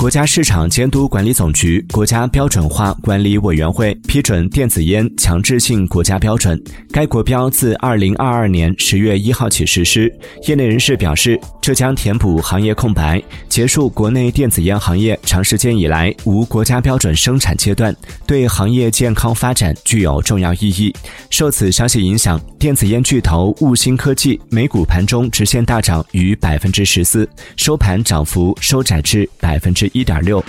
[0.00, 6.58] 国家市场监督管理总局、国家标准化管理委员会批准电子烟强制性国家标准。
[6.90, 10.10] 该国标自二零二二年十月一号起实施。
[10.48, 17.94] 业内人士表示，这将填补行业空白，结束国内电子烟行业长时间以来无国家标准生产阶段，
[18.26, 20.96] 对行业健康发展具有重要意义。
[21.28, 27.28] 受此消息影响，电子烟巨头悟芯科技美股盘中直线大涨逾百分之十四，
[27.58, 30.42] 收盘涨幅收窄至百分之一点六。